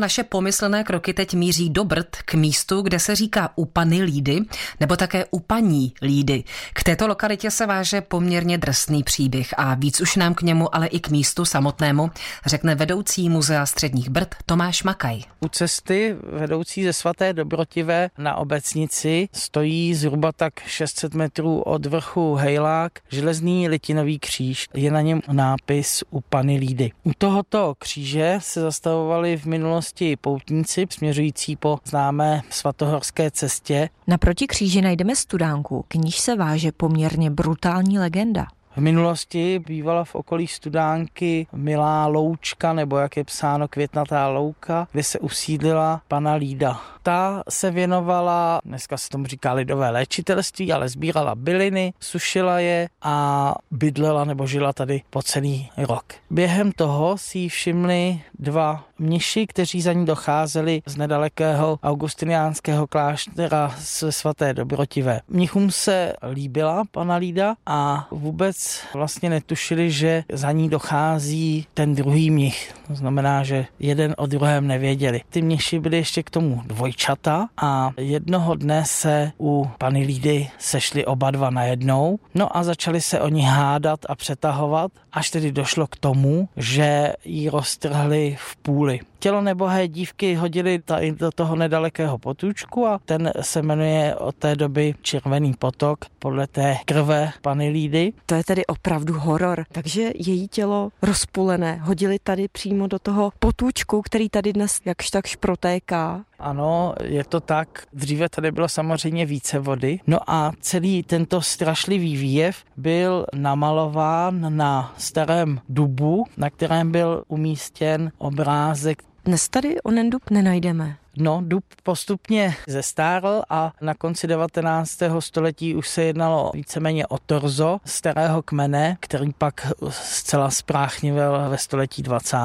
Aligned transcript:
Naše 0.00 0.24
pomyslné 0.24 0.84
kroky 0.84 1.14
teď 1.14 1.34
míří 1.34 1.70
do 1.70 1.84
Brd 1.84 2.16
k 2.24 2.34
místu, 2.34 2.82
kde 2.82 2.98
se 2.98 3.16
říká 3.16 3.50
u 3.54 3.64
Pany 3.64 4.02
Lídy, 4.02 4.40
nebo 4.80 4.96
také 4.96 5.24
u 5.30 5.40
Paní 5.40 5.92
Lídy. 6.02 6.44
K 6.72 6.82
této 6.82 7.06
lokalitě 7.08 7.50
se 7.50 7.66
váže 7.66 8.00
poměrně 8.00 8.58
drsný 8.58 9.02
příběh 9.02 9.54
a 9.56 9.74
víc 9.74 10.00
už 10.00 10.16
nám 10.16 10.34
k 10.34 10.42
němu, 10.42 10.74
ale 10.74 10.86
i 10.86 11.00
k 11.00 11.08
místu 11.08 11.44
samotnému, 11.44 12.10
řekne 12.46 12.74
vedoucí 12.74 13.28
muzea 13.28 13.66
středních 13.66 14.08
Brd 14.08 14.34
Tomáš 14.46 14.82
Makaj. 14.82 15.20
U 15.40 15.48
cesty 15.48 16.16
vedoucí 16.32 16.84
ze 16.84 16.92
svaté 16.92 17.32
Dobrotivé 17.32 18.10
na 18.18 18.34
obecnici 18.36 19.28
stojí 19.32 19.94
zhruba 19.94 20.32
tak 20.32 20.60
600 20.66 21.14
metrů 21.14 21.60
od 21.60 21.86
vrchu 21.86 22.34
Hejlák 22.34 22.92
železný 23.08 23.68
litinový 23.68 24.18
kříž. 24.18 24.68
Je 24.74 24.90
na 24.90 25.00
něm 25.00 25.20
nápis 25.32 26.04
u 26.10 26.20
Pany 26.20 26.56
Lídy. 26.56 26.92
U 27.04 27.10
tohoto 27.18 27.74
kříže 27.78 28.38
se 28.42 28.60
zastavovali 28.60 29.36
v 29.36 29.46
minulosti 29.46 29.85
minulosti 29.86 30.16
poutníci 30.16 30.86
směřující 30.90 31.56
po 31.56 31.78
známé 31.84 32.42
svatohorské 32.50 33.30
cestě. 33.30 33.88
Naproti 34.06 34.46
kříži 34.46 34.82
najdeme 34.82 35.16
studánku, 35.16 35.84
k 35.88 35.94
níž 35.94 36.18
se 36.18 36.36
váže 36.36 36.72
poměrně 36.72 37.30
brutální 37.30 37.98
legenda. 37.98 38.46
V 38.76 38.80
minulosti 38.80 39.58
bývala 39.66 40.04
v 40.04 40.14
okolí 40.14 40.46
Studánky 40.46 41.46
milá 41.52 42.06
loučka, 42.06 42.72
nebo 42.72 42.98
jak 42.98 43.16
je 43.16 43.24
psáno 43.24 43.68
květnatá 43.68 44.28
louka, 44.28 44.88
kde 44.92 45.02
se 45.02 45.18
usídlila 45.18 46.02
pana 46.08 46.34
Lída. 46.34 46.80
Ta 47.02 47.42
se 47.48 47.70
věnovala, 47.70 48.60
dneska 48.64 48.96
se 48.96 49.08
tomu 49.08 49.26
říká 49.26 49.52
lidové 49.52 49.90
léčitelství, 49.90 50.72
ale 50.72 50.88
sbírala 50.88 51.34
byliny, 51.34 51.92
sušila 52.00 52.60
je 52.60 52.88
a 53.02 53.54
bydlela 53.70 54.24
nebo 54.24 54.46
žila 54.46 54.72
tady 54.72 55.02
po 55.10 55.22
celý 55.22 55.70
rok. 55.76 56.04
Během 56.30 56.72
toho 56.72 57.18
si 57.18 57.48
všimli 57.48 58.20
dva 58.38 58.84
mniši, 58.98 59.46
kteří 59.46 59.82
za 59.82 59.92
ní 59.92 60.06
docházeli 60.06 60.82
z 60.86 60.96
nedalekého 60.96 61.78
augustiniánského 61.82 62.86
kláštera 62.86 63.74
se 63.78 64.12
svaté 64.12 64.54
Dobrotivé. 64.54 65.20
Mnichům 65.28 65.70
se 65.70 66.12
líbila 66.32 66.82
pana 66.90 67.16
Lída 67.16 67.54
a 67.66 68.08
vůbec 68.10 68.80
vlastně 68.94 69.30
netušili, 69.30 69.90
že 69.90 70.24
za 70.32 70.52
ní 70.52 70.68
dochází 70.68 71.66
ten 71.74 71.94
druhý 71.94 72.30
mnich. 72.30 72.74
To 72.86 72.94
znamená, 72.94 73.42
že 73.44 73.66
jeden 73.78 74.14
o 74.18 74.26
druhém 74.26 74.66
nevěděli. 74.66 75.20
Ty 75.30 75.42
mniši 75.42 75.78
byly 75.78 75.96
ještě 75.96 76.22
k 76.22 76.30
tomu 76.30 76.62
dvojčata 76.66 77.48
a 77.56 77.90
jednoho 77.96 78.54
dne 78.54 78.84
se 78.86 79.32
u 79.40 79.68
pany 79.78 80.02
Lídy 80.02 80.48
sešli 80.58 81.06
oba 81.06 81.30
dva 81.30 81.50
najednou. 81.50 82.18
No 82.34 82.56
a 82.56 82.62
začali 82.62 83.00
se 83.00 83.20
oni 83.20 83.42
hádat 83.42 84.00
a 84.08 84.14
přetahovat, 84.14 84.92
až 85.12 85.30
tedy 85.30 85.52
došlo 85.52 85.86
k 85.86 85.96
tomu, 85.96 86.48
že 86.56 87.12
ji 87.24 87.48
roztrhli 87.48 88.25
v 88.34 88.56
půli. 88.56 89.00
Tělo 89.18 89.40
nebohé 89.40 89.88
dívky 89.88 90.34
hodili 90.34 90.82
do 91.18 91.30
toho 91.30 91.56
nedalekého 91.56 92.18
potůčku 92.18 92.86
a 92.86 93.00
ten 93.04 93.32
se 93.40 93.62
jmenuje 93.62 94.16
od 94.16 94.36
té 94.36 94.56
doby 94.56 94.94
Červený 95.02 95.54
potok 95.54 96.04
podle 96.18 96.46
té 96.46 96.76
krve 96.84 97.30
pany 97.42 97.68
Lídy. 97.68 98.12
To 98.26 98.34
je 98.34 98.44
tedy 98.44 98.66
opravdu 98.66 99.18
horor. 99.18 99.64
Takže 99.72 100.10
její 100.14 100.48
tělo 100.48 100.90
rozpulené 101.02 101.76
hodili 101.82 102.18
tady 102.22 102.48
přímo 102.48 102.86
do 102.86 102.98
toho 102.98 103.32
potůčku, 103.38 104.02
který 104.02 104.28
tady 104.28 104.52
dnes 104.52 104.80
jakž 104.84 105.10
takž 105.10 105.36
protéká. 105.36 106.24
Ano, 106.38 106.94
je 107.02 107.24
to 107.24 107.40
tak. 107.40 107.68
Dříve 107.92 108.28
tady 108.28 108.52
bylo 108.52 108.68
samozřejmě 108.68 109.26
více 109.26 109.58
vody. 109.58 110.00
No 110.06 110.18
a 110.26 110.52
celý 110.60 111.02
tento 111.02 111.42
strašlivý 111.42 112.16
výjev 112.16 112.64
byl 112.76 113.26
namalován 113.34 114.56
na 114.56 114.94
starém 114.98 115.60
dubu, 115.68 116.24
na 116.36 116.50
kterém 116.50 116.92
byl 116.92 117.22
umístěn 117.28 118.12
obrázek. 118.18 119.02
Dnes 119.26 119.48
tady 119.48 119.82
onen 119.82 120.10
dub 120.10 120.30
nenajdeme. 120.30 120.96
No, 121.16 121.40
dub 121.44 121.64
postupně 121.82 122.56
zestárl 122.68 123.42
a 123.48 123.72
na 123.80 123.94
konci 123.94 124.26
19. 124.26 124.98
století 125.18 125.74
už 125.74 125.88
se 125.88 126.02
jednalo 126.02 126.50
víceméně 126.54 127.06
o 127.06 127.18
torzo 127.18 127.78
starého 127.84 128.42
kmene, 128.42 128.96
který 129.00 129.32
pak 129.32 129.72
zcela 129.90 130.50
spráchnivel 130.50 131.50
ve 131.50 131.58
století 131.58 132.02
20. 132.02 132.36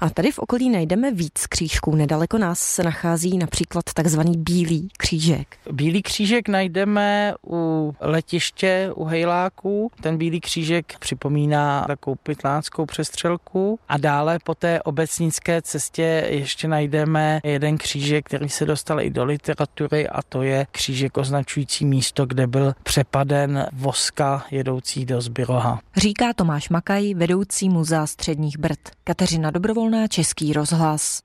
A 0.00 0.10
tady 0.10 0.32
v 0.32 0.38
okolí 0.38 0.70
najdeme 0.70 1.12
víc 1.12 1.46
křížků. 1.48 1.96
Nedaleko 1.96 2.38
nás 2.38 2.58
se 2.58 2.82
nachází 2.82 3.38
například 3.38 3.84
takzvaný 3.94 4.32
Bílý 4.36 4.88
křížek. 4.98 5.56
Bílý 5.72 6.02
křížek 6.02 6.48
najdeme 6.48 7.34
u 7.46 7.94
letiště 8.00 8.90
u 8.94 9.04
Hejláku. 9.04 9.90
Ten 10.00 10.18
Bílý 10.18 10.40
křížek 10.40 10.98
připomíná 10.98 11.84
takovou 11.86 12.16
pytlánskou 12.22 12.86
přestřelku. 12.86 13.78
A 13.88 13.98
dále 13.98 14.38
po 14.44 14.54
té 14.54 14.82
obecnické 14.82 15.62
cestě 15.62 16.26
ještě 16.28 16.68
najdeme 16.68 17.40
jeden 17.44 17.78
křížek, 17.78 18.26
který 18.26 18.48
se 18.48 18.64
dostal 18.64 19.00
i 19.00 19.10
do 19.10 19.24
literatury 19.24 20.08
a 20.08 20.22
to 20.22 20.42
je 20.42 20.66
křížek 20.70 21.16
označující 21.16 21.84
místo, 21.84 22.26
kde 22.26 22.46
byl 22.46 22.74
přepaden 22.82 23.66
voska 23.72 24.44
jedoucí 24.50 25.04
do 25.04 25.20
Zbyroha. 25.20 25.80
Říká 25.96 26.32
Tomáš 26.32 26.68
Makaj, 26.68 27.14
vedoucí 27.14 27.68
muzea 27.68 28.06
středních 28.06 28.58
Brd. 28.58 28.78
Kateřina 29.04 29.50
Dobrovolná 29.50 29.87
Volná, 29.88 30.08
Český 30.08 30.52
rozhlas. 30.52 31.22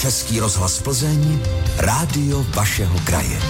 Český 0.00 0.40
rozhlas 0.40 0.82
Plzeň, 0.82 1.40
rádio 1.78 2.44
vašeho 2.54 2.98
kraje. 3.04 3.40